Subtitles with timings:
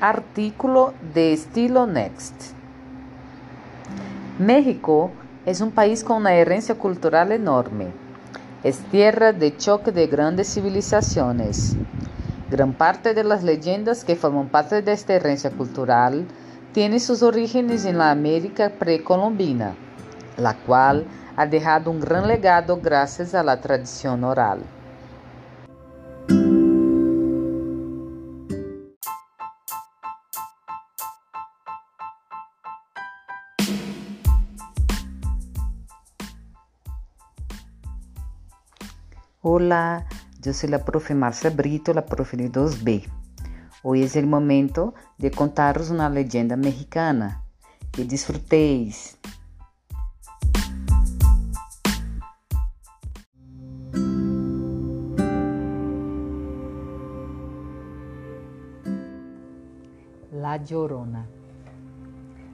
[0.00, 2.52] artículo de estilo Next.
[4.38, 5.10] México
[5.46, 7.88] es un país con una herencia cultural enorme.
[8.62, 11.76] Es tierra de choque de grandes civilizaciones.
[12.50, 16.26] Gran parte de las leyendas que forman parte de esta herencia cultural
[16.72, 19.74] tienen sus orígenes en la América precolombina,
[20.36, 24.60] la cual ha dejado un gran legado gracias a la tradición oral.
[39.46, 40.06] Hola,
[40.40, 43.04] yo soy la profe Marcia Brito, la profe de 2B.
[43.82, 47.44] Hoy es el momento de contaros una leyenda mexicana.
[47.92, 49.18] Que disfrutéis.
[60.32, 61.28] La Llorona.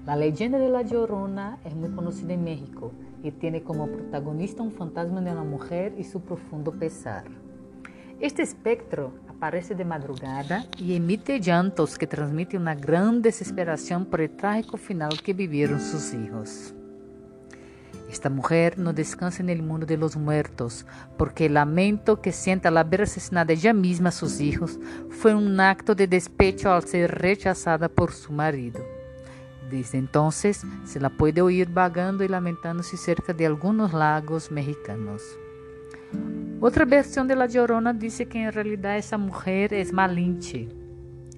[0.06, 2.90] La leyenda de La Llorona es muy conocida en México
[3.22, 7.24] y tiene como protagonista un fantasma de una mujer y su profundo pesar.
[8.18, 14.34] Este espectro aparece de madrugada y emite llantos que transmiten una gran desesperación por el
[14.36, 16.74] trágico final que vivieron sus hijos.
[18.10, 20.84] Esta mujer no descansa en el mundo de los muertos,
[21.16, 25.60] porque el lamento que siente al haber asesinado ella misma a sus hijos fue un
[25.60, 28.80] acto de despecho al ser rechazada por su marido.
[29.70, 35.22] Desde entonces se la puede oír vagando y lamentándose cerca de algunos lagos mexicanos.
[36.60, 40.68] Otra versión de la Llorona dice que en realidad esa mujer es Malinche,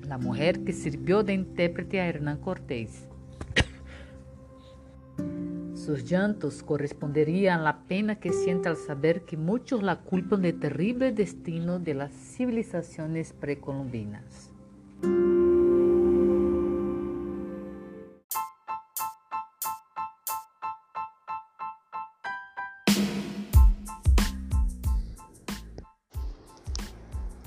[0.09, 3.07] la mujer que sirvió de intérprete a Hernán Cortés.
[5.75, 10.59] Sus llantos corresponderían a la pena que siente al saber que muchos la culpan del
[10.59, 14.52] terrible destino de las civilizaciones precolombinas.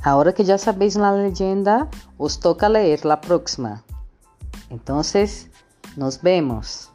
[0.05, 1.89] Ahora que ya sabéis la leyenda,
[2.19, 3.83] os toca leer la próxima.
[4.69, 5.49] Entonces,
[5.95, 6.91] nos vemos.